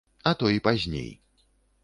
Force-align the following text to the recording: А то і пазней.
А 0.31 0.33
то 0.39 0.49
і 0.55 0.59
пазней. 0.69 1.13